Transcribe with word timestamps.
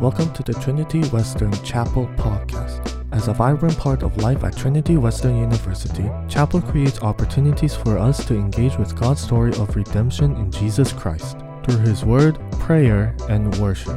Welcome 0.00 0.30
to 0.34 0.42
the 0.42 0.52
Trinity 0.52 1.00
Western 1.04 1.50
Chapel 1.64 2.06
podcast. 2.18 3.02
As 3.12 3.28
a 3.28 3.32
vibrant 3.32 3.78
part 3.78 4.02
of 4.02 4.18
life 4.18 4.44
at 4.44 4.54
Trinity 4.54 4.98
Western 4.98 5.38
University, 5.38 6.10
Chapel 6.28 6.60
creates 6.60 7.00
opportunities 7.00 7.74
for 7.74 7.96
us 7.96 8.22
to 8.26 8.34
engage 8.34 8.76
with 8.76 8.94
God's 8.94 9.22
story 9.22 9.52
of 9.52 9.74
redemption 9.74 10.36
in 10.36 10.50
Jesus 10.50 10.92
Christ 10.92 11.38
through 11.64 11.78
His 11.78 12.04
Word, 12.04 12.38
prayer, 12.60 13.16
and 13.30 13.56
worship. 13.56 13.96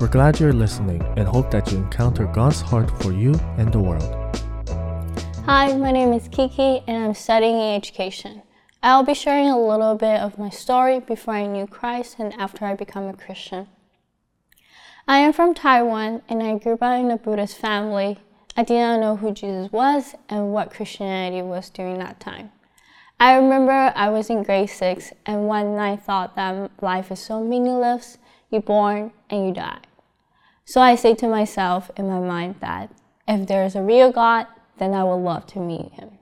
We're 0.00 0.08
glad 0.08 0.40
you're 0.40 0.54
listening 0.54 1.02
and 1.18 1.28
hope 1.28 1.50
that 1.50 1.70
you 1.70 1.76
encounter 1.76 2.24
God's 2.24 2.62
heart 2.62 2.90
for 3.02 3.12
you 3.12 3.34
and 3.58 3.70
the 3.70 3.80
world. 3.80 4.38
Hi, 5.44 5.76
my 5.76 5.92
name 5.92 6.14
is 6.14 6.26
Kiki 6.28 6.82
and 6.86 7.04
I'm 7.04 7.12
studying 7.12 7.60
education. 7.60 8.40
I'll 8.82 9.04
be 9.04 9.12
sharing 9.12 9.50
a 9.50 9.60
little 9.60 9.94
bit 9.94 10.20
of 10.20 10.38
my 10.38 10.48
story 10.48 11.00
before 11.00 11.34
I 11.34 11.46
knew 11.46 11.66
Christ 11.66 12.16
and 12.18 12.32
after 12.40 12.64
I 12.64 12.74
become 12.74 13.04
a 13.08 13.12
Christian. 13.12 13.66
I 15.06 15.18
am 15.18 15.34
from 15.34 15.52
Taiwan 15.52 16.22
and 16.30 16.42
I 16.42 16.56
grew 16.56 16.74
up 16.74 16.82
in 16.82 17.10
a 17.10 17.18
Buddhist 17.18 17.58
family. 17.58 18.16
I 18.56 18.62
did 18.62 18.78
not 18.78 19.00
know 19.00 19.16
who 19.16 19.32
Jesus 19.32 19.70
was 19.70 20.14
and 20.30 20.50
what 20.50 20.70
Christianity 20.70 21.42
was 21.42 21.68
during 21.68 21.98
that 21.98 22.20
time. 22.20 22.52
I 23.20 23.34
remember 23.34 23.92
I 23.94 24.08
was 24.08 24.30
in 24.30 24.42
grade 24.42 24.70
6 24.70 25.12
and 25.26 25.46
one 25.46 25.76
night 25.76 26.02
thought 26.04 26.34
that 26.36 26.70
life 26.80 27.12
is 27.12 27.20
so 27.20 27.44
meaningless, 27.44 28.16
you're 28.50 28.62
born 28.62 29.12
and 29.28 29.46
you 29.46 29.52
die. 29.52 29.80
So 30.64 30.80
I 30.80 30.94
say 30.94 31.14
to 31.16 31.28
myself 31.28 31.90
in 31.98 32.08
my 32.08 32.20
mind 32.20 32.56
that 32.60 32.90
if 33.28 33.46
there 33.46 33.66
is 33.66 33.76
a 33.76 33.82
real 33.82 34.10
God, 34.10 34.46
then 34.78 34.94
I 34.94 35.04
would 35.04 35.16
love 35.16 35.46
to 35.48 35.58
meet 35.58 35.92
him. 35.92 36.12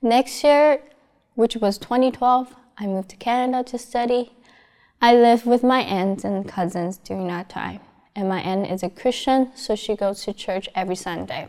Next 0.00 0.42
year, 0.42 0.80
which 1.34 1.56
was 1.56 1.76
2012, 1.76 2.56
I 2.78 2.86
moved 2.86 3.10
to 3.10 3.16
Canada 3.16 3.62
to 3.70 3.78
study 3.78 4.32
I 5.00 5.14
lived 5.14 5.44
with 5.44 5.62
my 5.62 5.80
aunts 5.80 6.24
and 6.24 6.48
cousins 6.48 6.96
during 6.98 7.26
that 7.28 7.48
time, 7.48 7.80
and 8.14 8.28
my 8.28 8.40
aunt 8.40 8.70
is 8.70 8.82
a 8.82 8.88
Christian, 8.88 9.52
so 9.54 9.76
she 9.76 9.94
goes 9.94 10.24
to 10.24 10.32
church 10.32 10.68
every 10.74 10.96
Sunday. 10.96 11.48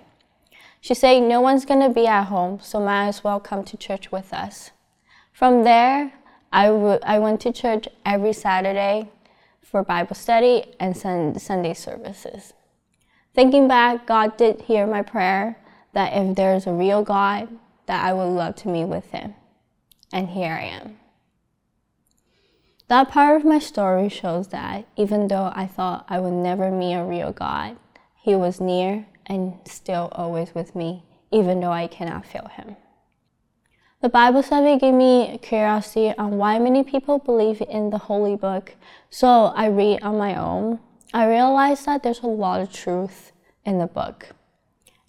She 0.81 0.93
said 0.93 1.23
no 1.23 1.41
one's 1.41 1.65
gonna 1.65 1.89
be 1.89 2.07
at 2.07 2.25
home, 2.25 2.59
so 2.61 2.79
might 2.79 3.07
as 3.07 3.23
well 3.23 3.39
come 3.39 3.63
to 3.63 3.77
church 3.77 4.11
with 4.11 4.33
us. 4.33 4.71
From 5.31 5.63
there, 5.63 6.13
I, 6.51 6.67
w- 6.67 6.99
I 7.03 7.19
went 7.19 7.41
to 7.41 7.53
church 7.53 7.87
every 8.05 8.33
Saturday 8.33 9.09
for 9.61 9.83
Bible 9.83 10.15
study 10.15 10.73
and 10.79 10.95
Sunday 10.95 11.73
services. 11.73 12.53
Thinking 13.33 13.67
back, 13.67 14.07
God 14.07 14.35
did 14.37 14.61
hear 14.61 14.87
my 14.87 15.01
prayer 15.01 15.57
that 15.93 16.13
if 16.13 16.35
there's 16.35 16.67
a 16.67 16.73
real 16.73 17.03
God, 17.03 17.47
that 17.85 18.03
I 18.03 18.13
would 18.13 18.29
love 18.29 18.55
to 18.57 18.67
meet 18.67 18.85
with 18.85 19.11
him. 19.11 19.35
And 20.11 20.29
here 20.29 20.53
I 20.53 20.65
am. 20.65 20.97
That 22.89 23.09
part 23.09 23.35
of 23.35 23.45
my 23.45 23.59
story 23.59 24.07
shows 24.07 24.47
that 24.49 24.85
even 24.95 25.27
though 25.27 25.51
I 25.53 25.65
thought 25.65 26.05
I 26.07 26.19
would 26.19 26.31
never 26.31 26.71
meet 26.71 26.95
a 26.95 27.03
real 27.03 27.33
God, 27.33 27.75
He 28.15 28.33
was 28.33 28.61
near 28.61 29.07
and 29.25 29.55
still 29.65 30.07
always 30.13 30.55
with 30.55 30.73
me, 30.73 31.03
even 31.29 31.59
though 31.59 31.73
I 31.73 31.87
cannot 31.87 32.25
feel 32.25 32.47
Him. 32.47 32.77
The 33.99 34.07
Bible 34.07 34.41
study 34.41 34.79
gave 34.79 34.93
me 34.93 35.37
curiosity 35.41 36.13
on 36.17 36.37
why 36.37 36.59
many 36.59 36.81
people 36.81 37.19
believe 37.19 37.61
in 37.61 37.89
the 37.89 37.97
Holy 37.97 38.37
Book, 38.37 38.75
so 39.09 39.47
I 39.47 39.67
read 39.67 40.01
on 40.01 40.17
my 40.17 40.35
own. 40.35 40.79
I 41.13 41.27
realized 41.27 41.85
that 41.87 42.03
there's 42.03 42.21
a 42.21 42.27
lot 42.27 42.61
of 42.61 42.71
truth 42.71 43.33
in 43.65 43.79
the 43.79 43.87
book. 43.87 44.29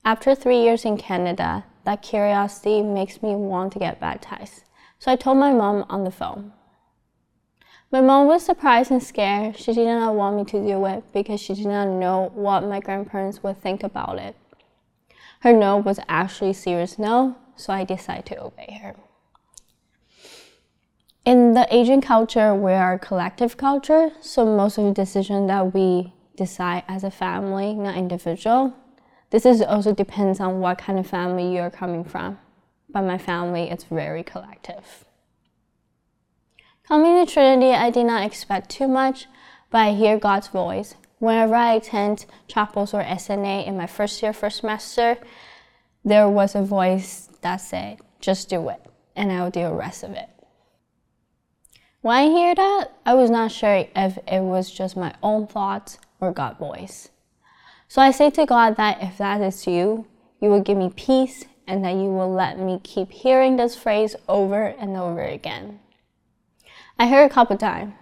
After 0.05 0.35
three 0.35 0.63
years 0.63 0.85
in 0.85 0.97
Canada, 0.97 1.65
that 1.85 2.03
curiosity 2.03 2.83
makes 2.83 3.23
me 3.23 3.37
want 3.37 3.73
to 3.75 3.79
get 3.79 4.01
baptized. 4.01 4.65
So 4.99 5.13
I 5.13 5.17
told 5.17 5.39
my 5.39 5.53
mom 5.53 5.85
on 5.89 6.03
the 6.03 6.11
phone. 6.11 6.55
My 7.91 8.03
mom 8.03 8.27
was 8.27 8.45
surprised 8.45 8.91
and 8.91 9.03
scared. 9.03 9.57
She 9.57 9.73
did 9.73 9.87
not 9.87 10.15
want 10.15 10.37
me 10.37 10.45
to 10.45 10.67
do 10.67 10.85
it 10.85 11.05
because 11.13 11.41
she 11.41 11.55
did 11.55 11.67
not 11.67 11.89
know 11.89 12.31
what 12.35 12.61
my 12.61 12.81
grandparents 12.81 13.43
would 13.43 13.63
think 13.63 13.83
about 13.83 14.19
it. 14.19 14.37
Her 15.41 15.55
no 15.55 15.79
was 15.79 15.99
actually 16.07 16.53
serious 16.53 16.99
no, 16.99 17.37
so 17.57 17.73
I 17.73 17.85
decided 17.85 18.27
to 18.27 18.43
obey 18.43 18.79
her. 18.83 18.95
In 21.25 21.55
the 21.55 21.67
Asian 21.75 22.03
culture, 22.03 22.55
we 22.55 22.73
are 22.73 22.95
a 22.95 22.99
collective 22.99 23.57
culture, 23.57 24.11
so 24.21 24.45
most 24.45 24.77
of 24.77 24.85
the 24.85 24.93
decisions 24.93 25.49
that 25.49 25.73
we 25.73 26.13
decide 26.37 26.85
as 26.89 27.05
a 27.05 27.11
family, 27.11 27.73
not 27.75 27.97
individual. 27.97 28.75
This 29.31 29.47
is 29.47 29.63
also 29.63 29.95
depends 29.95 30.41
on 30.41 30.61
what 30.61 30.77
kind 30.77 30.99
of 30.99 31.07
family 31.07 31.55
you're 31.55 31.71
coming 31.71 32.05
from. 32.05 32.39
But 32.91 33.03
my 33.03 33.19
family, 33.19 33.71
it's 33.71 33.85
very 33.85 34.23
collective. 34.23 35.05
Coming 36.89 37.23
to 37.23 37.31
Trinity, 37.31 37.73
I 37.73 37.91
did 37.91 38.07
not 38.07 38.25
expect 38.25 38.71
too 38.71 38.89
much, 38.89 39.27
but 39.69 39.77
I 39.77 39.93
hear 39.93 40.19
God's 40.19 40.49
voice. 40.49 40.95
Whenever 41.19 41.55
I 41.55 41.75
attend 41.75 42.25
chapels 42.47 42.95
or 42.95 43.03
SNA 43.03 43.67
in 43.67 43.77
my 43.77 43.87
first 43.87 44.23
year, 44.23 44.33
first 44.33 44.61
semester, 44.61 45.19
there 46.03 46.31
was 46.31 46.55
a 46.55 46.63
voice 46.63 47.29
that 47.43 47.59
said, 47.59 47.99
just 48.21 48.49
do 48.49 48.71
it, 48.71 48.81
and 49.15 49.31
I 49.31 49.43
will 49.43 49.51
do 49.51 49.65
the 49.65 49.75
rest 49.75 50.03
of 50.03 50.13
it. 50.13 50.31
When 52.01 52.17
I 52.17 52.25
hear 52.25 52.55
that, 52.55 52.87
I 53.05 53.13
was 53.13 53.29
not 53.29 53.53
sure 53.53 53.85
if 53.95 54.17
it 54.27 54.41
was 54.41 54.71
just 54.71 54.97
my 54.97 55.15
own 55.23 55.47
thoughts 55.47 55.99
or 56.21 56.33
God's 56.33 56.59
voice. 56.59 57.11
So 57.87 58.01
I 58.01 58.13
say 58.13 58.31
to 58.31 58.47
God 58.47 58.77
that 58.77 59.03
if 59.03 59.19
that 59.19 59.43
is 59.43 59.67
you, 59.67 60.07
you 60.41 60.49
will 60.49 60.63
give 60.63 60.79
me 60.79 60.91
peace 60.97 61.45
and 61.67 61.85
that 61.85 61.97
you 61.97 62.11
will 62.11 62.33
let 62.33 62.59
me 62.59 62.81
keep 62.83 63.11
hearing 63.11 63.57
this 63.57 63.77
phrase 63.77 64.17
over 64.27 64.69
and 64.69 64.97
over 64.97 65.21
again. 65.23 65.81
I 67.01 67.07
heard 67.07 67.31
a 67.31 67.33
couple 67.33 67.57
times, 67.57 67.95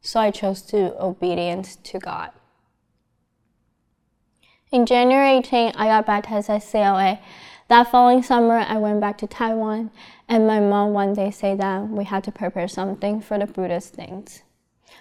so 0.00 0.20
I 0.20 0.30
chose 0.30 0.62
to 0.62 0.96
obedience 1.02 1.74
to 1.74 1.98
God. 1.98 2.30
In 4.70 4.86
January 4.86 5.38
18, 5.38 5.72
I 5.74 5.88
got 5.88 6.06
baptized 6.06 6.48
at 6.48 6.62
CLA. 6.62 7.18
That 7.66 7.90
following 7.90 8.22
summer, 8.22 8.58
I 8.58 8.76
went 8.76 9.00
back 9.00 9.18
to 9.18 9.26
Taiwan, 9.26 9.90
and 10.28 10.46
my 10.46 10.60
mom 10.60 10.92
one 10.92 11.14
day 11.14 11.32
said 11.32 11.58
that 11.58 11.88
we 11.88 12.04
had 12.04 12.22
to 12.24 12.32
prepare 12.32 12.68
something 12.68 13.20
for 13.20 13.38
the 13.38 13.46
Buddhist 13.46 13.94
things. 13.94 14.42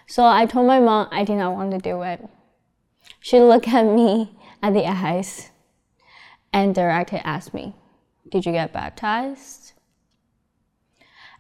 So 0.07 0.25
I 0.25 0.47
told 0.47 0.65
my 0.65 0.79
mom 0.79 1.07
I 1.11 1.23
did 1.23 1.35
not 1.35 1.53
want 1.53 1.71
to 1.71 1.77
do 1.77 2.01
it. 2.01 2.27
She 3.19 3.39
looked 3.39 3.67
at 3.67 3.85
me 3.85 4.35
at 4.63 4.73
the 4.73 4.87
eyes 4.87 5.51
and 6.51 6.73
directly 6.73 7.19
asked 7.19 7.53
me, 7.53 7.75
Did 8.29 8.47
you 8.47 8.51
get 8.51 8.73
baptized? 8.73 9.62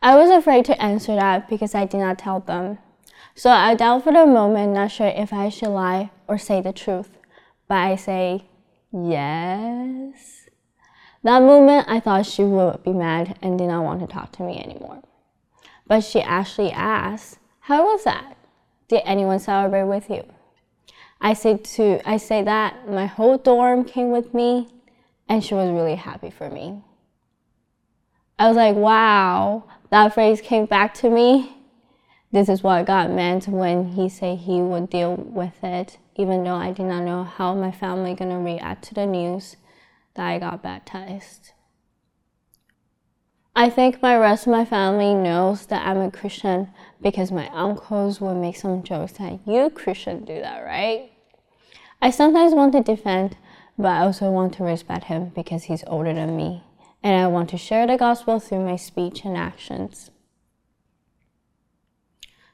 I 0.03 0.17
was 0.17 0.29
afraid 0.29 0.65
to 0.65 0.81
answer 0.81 1.15
that 1.15 1.47
because 1.47 1.73
I 1.73 1.85
did 1.85 1.99
not 1.99 2.19
tell 2.19 2.41
them. 2.41 2.77
So 3.35 3.49
I 3.49 3.73
doubt 3.73 4.03
for 4.03 4.11
the 4.11 4.25
moment, 4.25 4.73
not 4.73 4.91
sure 4.91 5.07
if 5.07 5.31
I 5.31 5.47
should 5.47 5.69
lie 5.69 6.11
or 6.27 6.37
say 6.37 6.59
the 6.59 6.73
truth. 6.73 7.17
But 7.69 7.75
I 7.75 7.95
say, 7.95 8.43
yes. 8.91 10.49
That 11.23 11.41
moment, 11.41 11.87
I 11.87 12.01
thought 12.01 12.25
she 12.25 12.43
would 12.43 12.83
be 12.83 12.91
mad 12.91 13.39
and 13.41 13.57
did 13.57 13.67
not 13.67 13.85
want 13.85 14.01
to 14.01 14.07
talk 14.07 14.33
to 14.33 14.43
me 14.43 14.61
anymore. 14.61 15.03
But 15.87 16.01
she 16.01 16.21
actually 16.21 16.73
asked, 16.73 17.39
How 17.61 17.85
was 17.85 18.03
that? 18.03 18.35
Did 18.89 19.03
anyone 19.05 19.39
celebrate 19.39 19.85
with 19.85 20.09
you? 20.09 20.25
I 21.21 21.33
say 21.33 21.55
to 21.55 22.01
I 22.05 22.17
say 22.17 22.43
that 22.43 22.89
my 22.89 23.05
whole 23.05 23.37
dorm 23.37 23.85
came 23.85 24.11
with 24.11 24.33
me 24.33 24.67
and 25.29 25.41
she 25.41 25.53
was 25.53 25.71
really 25.71 25.95
happy 25.95 26.29
for 26.29 26.49
me. 26.49 26.83
I 28.37 28.47
was 28.47 28.57
like, 28.57 28.75
wow, 28.75 29.63
that 29.93 30.11
phrase 30.11 30.41
came 30.41 30.65
back 30.65 30.91
to 30.95 31.07
me. 31.07 31.55
This 32.31 32.49
is 32.49 32.63
what 32.63 32.87
God 32.87 33.11
meant 33.11 33.47
when 33.47 33.89
He 33.89 34.09
said 34.09 34.39
He 34.39 34.59
would 34.59 34.89
deal 34.89 35.15
with 35.15 35.63
it, 35.63 35.99
even 36.15 36.43
though 36.43 36.55
I 36.55 36.71
did 36.71 36.87
not 36.87 37.03
know 37.03 37.23
how 37.23 37.53
my 37.53 37.71
family 37.71 38.15
gonna 38.15 38.39
react 38.39 38.85
to 38.85 38.95
the 38.95 39.05
news 39.05 39.55
that 40.15 40.25
I 40.25 40.39
got 40.39 40.63
baptized. 40.63 41.51
I 43.55 43.69
think 43.69 44.01
my 44.01 44.17
rest 44.17 44.47
of 44.47 44.51
my 44.51 44.65
family 44.65 45.13
knows 45.13 45.67
that 45.67 45.85
I'm 45.85 46.01
a 46.01 46.09
Christian 46.09 46.69
because 46.99 47.31
my 47.31 47.47
uncles 47.49 48.19
would 48.19 48.37
make 48.37 48.55
some 48.55 48.81
jokes 48.81 49.11
that 49.19 49.41
you 49.45 49.69
Christian 49.69 50.25
do 50.25 50.41
that, 50.41 50.61
right? 50.61 51.11
I 52.01 52.09
sometimes 52.09 52.55
want 52.55 52.73
to 52.73 52.81
defend, 52.81 53.37
but 53.77 53.89
I 53.89 53.99
also 53.99 54.31
want 54.31 54.55
to 54.55 54.63
respect 54.63 55.03
him 55.03 55.29
because 55.35 55.65
he's 55.65 55.83
older 55.85 56.15
than 56.15 56.35
me 56.35 56.63
and 57.03 57.21
I 57.21 57.27
want 57.27 57.49
to 57.49 57.57
share 57.57 57.85
the 57.85 57.97
gospel 57.97 58.39
through 58.39 58.65
my 58.65 58.77
speech 58.77 59.25
and 59.25 59.37
actions. 59.37 60.09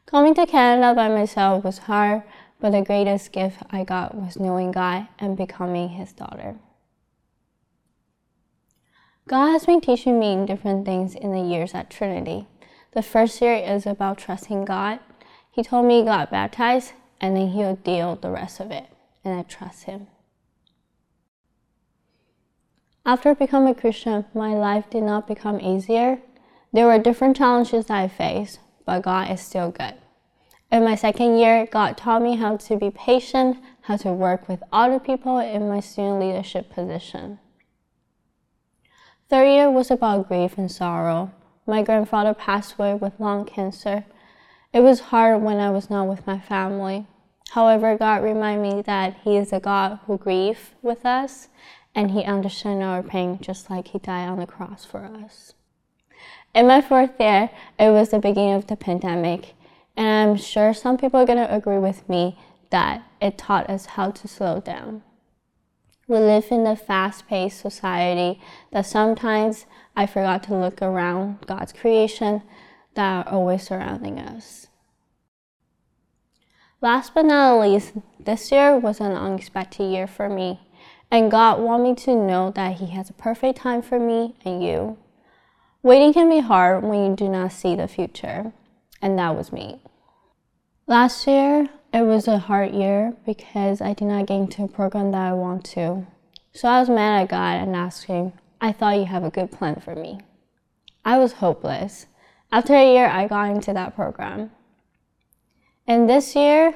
Coming 0.07 0.34
to 0.34 0.48
Canada 0.48 0.96
by 0.96 1.07
myself 1.07 1.63
was 1.63 1.78
hard, 1.78 2.24
but 2.60 2.72
the 2.72 2.81
greatest 2.81 3.31
gift 3.31 3.62
I 3.69 3.84
got 3.84 4.16
was 4.16 4.40
knowing 4.40 4.72
God 4.72 5.07
and 5.19 5.38
becoming 5.38 5.90
His 5.90 6.12
daughter. 6.13 6.56
God 9.28 9.51
has 9.51 9.66
been 9.68 9.81
teaching 9.81 10.19
me 10.19 10.44
different 10.48 10.84
things 10.84 11.13
in 11.13 11.31
the 11.31 11.42
years 11.42 11.75
at 11.75 11.92
Trinity. 11.92 12.48
The 12.94 13.04
first 13.04 13.40
year 13.40 13.54
is 13.54 13.86
about 13.86 14.18
trusting 14.18 14.66
God. 14.66 15.00
He 15.51 15.62
told 15.62 15.86
me 15.86 16.00
he 16.00 16.06
got 16.06 16.31
baptized, 16.31 16.94
and 17.22 17.36
then 17.36 17.50
He'll 17.50 17.75
deal 17.75 18.16
the 18.16 18.31
rest 18.31 18.60
of 18.60 18.72
it, 18.72 18.86
and 19.24 19.40
I 19.40 19.44
trust 19.44 19.84
Him. 19.84 20.07
After 23.06 23.34
becoming 23.34 23.69
a 23.69 23.80
Christian, 23.80 24.25
my 24.34 24.54
life 24.54 24.90
did 24.90 25.04
not 25.04 25.28
become 25.28 25.60
easier. 25.60 26.19
There 26.74 26.86
were 26.86 27.00
different 27.00 27.38
challenges 27.38 27.86
that 27.86 27.98
I 27.98 28.07
faced, 28.07 28.60
but 28.86 29.04
God 29.04 29.31
is 29.31 29.42
still 29.42 29.72
good. 29.72 29.96
In 30.72 30.84
my 30.84 30.96
second 30.96 31.38
year, 31.38 31.66
God 31.66 31.98
taught 31.98 32.22
me 32.22 32.36
how 32.36 32.57
to 32.57 32.78
be 32.78 32.92
patient, 32.92 33.57
how 33.81 33.98
to 33.98 34.13
work 34.13 34.48
with 34.48 34.62
other 34.72 35.00
people 35.00 35.40
in 35.40 35.68
my 35.68 35.80
student 35.80 36.19
leadership 36.19 36.69
position. 36.69 37.40
Third 39.30 39.48
year 39.48 39.72
was 39.72 39.90
about 39.90 40.28
grief 40.28 40.57
and 40.57 40.72
sorrow. 40.72 41.31
My 41.66 41.81
grandfather 41.81 42.36
passed 42.36 42.75
away 42.75 42.94
with 42.94 43.19
lung 43.19 43.46
cancer. 43.46 44.06
It 44.74 44.81
was 44.81 45.00
hard 45.00 45.42
when 45.42 45.57
I 45.57 45.72
was 45.72 45.90
not 45.90 46.07
with 46.07 46.28
my 46.28 46.40
family. 46.40 47.07
However, 47.51 47.98
God 47.98 48.24
reminded 48.24 48.75
me 48.75 48.81
that 48.84 49.18
He 49.24 49.38
is 49.38 49.51
a 49.51 49.60
God 49.60 50.00
who 50.06 50.18
grieves 50.19 50.72
with 50.84 51.06
us 51.06 51.48
and 51.95 52.12
He 52.12 52.24
understands 52.24 52.83
our 52.83 53.03
pain 53.03 53.39
just 53.41 53.69
like 53.69 53.89
He 53.89 54.00
died 54.00 54.27
on 54.27 54.39
the 54.39 54.45
cross 54.45 54.86
for 54.86 55.06
us. 55.06 55.53
In 56.53 56.68
my 56.68 56.81
fourth 56.81 57.19
year, 57.19 57.50
it 57.77 57.91
was 57.91 58.09
the 58.09 58.19
beginning 58.19 58.56
of 58.56 58.68
the 58.68 58.75
pandemic, 58.75 59.53
and 59.95 60.31
I'm 60.31 60.38
sure 60.38 60.74
some 60.74 60.97
people 60.97 61.19
are 61.19 61.25
going 61.25 61.38
to 61.38 61.56
agree 61.56 61.77
with 61.77 62.07
me 62.09 62.38
that 62.69 63.03
it 63.21 63.38
taught 63.38 63.69
us 63.69 63.86
how 63.86 64.12
to 64.12 64.27
slow 64.27 64.59
down. 64.59 65.03
We 66.07 66.18
live 66.18 66.45
in 66.50 66.65
a 66.65 66.75
fast 66.75 67.27
paced 67.27 67.62
society 67.62 68.41
that 68.71 68.88
sometimes 68.88 69.68
I 69.95 70.07
forgot 70.07 70.41
to 70.44 70.56
look 70.56 70.81
around 70.81 71.45
God's 71.45 71.71
creation 71.71 72.41
that 72.95 73.27
are 73.27 73.31
always 73.31 73.63
surrounding 73.63 74.19
us. 74.19 74.68
Last 76.81 77.13
but 77.13 77.25
not 77.25 77.59
least, 77.59 77.94
this 78.19 78.51
year 78.51 78.77
was 78.77 79.00
an 79.00 79.12
unexpected 79.12 79.83
year 79.83 80.07
for 80.07 80.30
me, 80.30 80.62
and 81.12 81.32
God 81.32 81.60
wanted 81.60 81.84
me 81.84 81.96
to 81.96 82.16
know 82.16 82.52
that 82.52 82.78
He 82.78 82.88
has 82.88 83.10
a 83.10 83.14
perfect 83.14 83.60
time 83.60 83.82
for 83.82 84.00
me 84.00 84.36
and 84.46 84.64
you. 84.64 84.98
Waiting 85.82 86.14
can 86.14 86.30
be 86.30 86.40
hard 86.40 86.84
when 86.84 87.06
you 87.06 87.16
do 87.16 87.30
not 87.30 87.52
see 87.52 87.76
the 87.76 87.88
future, 87.88 88.52
and 89.02 89.18
that 89.18 89.36
was 89.36 89.52
me. 89.52 89.82
Last 90.88 91.26
year, 91.26 91.70
it 91.94 92.02
was 92.02 92.28
a 92.28 92.38
hard 92.38 92.74
year 92.74 93.14
because 93.26 93.82
I 93.82 93.94
did 93.94 94.08
not 94.08 94.28
get 94.28 94.36
into 94.36 94.64
a 94.64 94.68
program 94.68 95.12
that 95.12 95.22
I 95.22 95.34
want 95.34 95.64
to. 95.66 96.06
So 96.54 96.68
I 96.68 96.80
was 96.80 96.90
mad 96.90 97.24
at 97.24 97.30
God 97.30 97.62
and 97.62 97.76
asked 97.76 98.06
Him, 98.06 98.34
I 98.62 98.72
thought 98.72 98.98
you 98.98 99.06
have 99.06 99.24
a 99.24 99.30
good 99.30 99.52
plan 99.52 99.80
for 99.80 99.96
me. 99.96 100.20
I 101.06 101.18
was 101.18 101.34
hopeless. 101.34 102.08
After 102.52 102.76
a 102.76 102.94
year, 102.94 103.08
I 103.08 103.28
got 103.28 103.50
into 103.52 103.74
that 103.74 103.96
program. 103.96 104.52
And 105.88 106.10
this 106.10 106.36
year, 106.36 106.76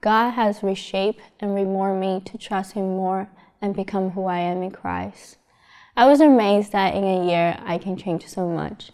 God 0.00 0.32
has 0.32 0.62
reshaped 0.62 1.22
and 1.40 1.54
remolded 1.54 2.00
me 2.00 2.20
to 2.26 2.38
trust 2.38 2.72
Him 2.72 2.96
more 2.96 3.28
and 3.62 3.74
become 3.74 4.10
who 4.10 4.26
I 4.26 4.40
am 4.40 4.62
in 4.62 4.72
Christ. 4.72 5.38
I 5.96 6.06
was 6.06 6.20
amazed 6.20 6.72
that 6.72 6.94
in 6.94 7.04
a 7.04 7.26
year 7.26 7.56
I 7.64 7.78
can 7.78 7.96
change 7.96 8.26
so 8.26 8.48
much. 8.48 8.90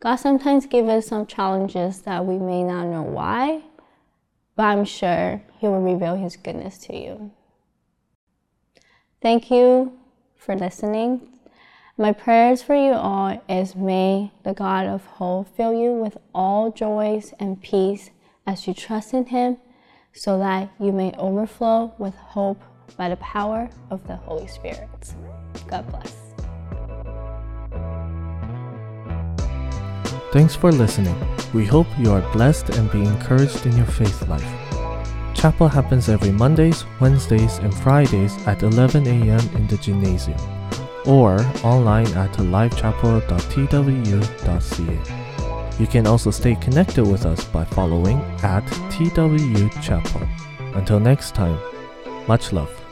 God 0.00 0.16
sometimes 0.16 0.66
gives 0.66 0.88
us 0.88 1.06
some 1.06 1.26
challenges 1.26 2.02
that 2.02 2.26
we 2.26 2.38
may 2.38 2.62
not 2.62 2.86
know 2.86 3.02
why, 3.02 3.62
but 4.54 4.64
I'm 4.64 4.84
sure 4.84 5.42
He 5.58 5.66
will 5.66 5.80
reveal 5.80 6.16
His 6.16 6.36
goodness 6.36 6.76
to 6.86 6.96
you. 6.96 7.30
Thank 9.22 9.50
you 9.50 9.98
for 10.36 10.54
listening. 10.54 11.30
My 11.96 12.12
prayers 12.12 12.60
for 12.60 12.74
you 12.74 12.92
all 12.92 13.42
is 13.48 13.74
may 13.74 14.32
the 14.42 14.52
God 14.52 14.86
of 14.86 15.06
hope 15.06 15.56
fill 15.56 15.72
you 15.72 15.92
with 15.92 16.18
all 16.34 16.70
joys 16.70 17.32
and 17.40 17.62
peace 17.62 18.10
as 18.46 18.66
you 18.66 18.74
trust 18.74 19.14
in 19.14 19.26
Him, 19.26 19.56
so 20.12 20.38
that 20.38 20.70
you 20.78 20.92
may 20.92 21.12
overflow 21.12 21.94
with 21.98 22.14
hope 22.16 22.62
by 22.96 23.08
the 23.08 23.16
power 23.16 23.68
of 23.90 24.06
the 24.06 24.16
Holy 24.16 24.46
Spirit. 24.46 25.14
God 25.68 25.88
bless. 25.90 26.12
Thanks 30.32 30.56
for 30.56 30.72
listening. 30.72 31.16
We 31.52 31.64
hope 31.64 31.86
you 31.98 32.10
are 32.10 32.32
blessed 32.32 32.70
and 32.70 32.90
be 32.90 33.04
encouraged 33.04 33.66
in 33.66 33.76
your 33.76 33.86
faith 33.86 34.26
life. 34.28 34.42
Chapel 35.34 35.68
happens 35.68 36.08
every 36.08 36.32
Mondays, 36.32 36.84
Wednesdays, 37.00 37.58
and 37.58 37.72
Fridays 37.72 38.36
at 38.46 38.62
11 38.62 39.06
a.m. 39.06 39.40
in 39.54 39.66
the 39.68 39.76
gymnasium 39.76 40.38
or 41.06 41.38
online 41.62 42.08
at 42.16 42.32
livechapel.twu.ca. 42.32 45.24
You 45.78 45.86
can 45.86 46.06
also 46.06 46.30
stay 46.30 46.54
connected 46.56 47.04
with 47.04 47.26
us 47.26 47.44
by 47.44 47.64
following 47.64 48.18
at 48.42 48.66
TW 48.90 49.68
Chapel. 49.82 50.22
Until 50.74 51.00
next 51.00 51.34
time, 51.34 51.58
much 52.26 52.52
love. 52.52 52.83